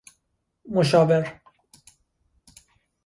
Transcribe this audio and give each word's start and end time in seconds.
مشاور 0.73 1.41